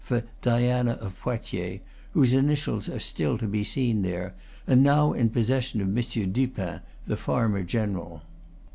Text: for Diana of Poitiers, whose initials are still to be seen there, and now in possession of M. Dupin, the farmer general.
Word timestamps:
for 0.03 0.23
Diana 0.41 0.93
of 0.93 1.15
Poitiers, 1.19 1.79
whose 2.13 2.33
initials 2.33 2.89
are 2.89 2.97
still 2.99 3.37
to 3.37 3.45
be 3.45 3.63
seen 3.63 4.01
there, 4.01 4.33
and 4.65 4.81
now 4.81 5.13
in 5.13 5.29
possession 5.29 5.79
of 5.79 5.95
M. 5.95 6.31
Dupin, 6.31 6.79
the 7.05 7.15
farmer 7.17 7.61
general. 7.61 8.23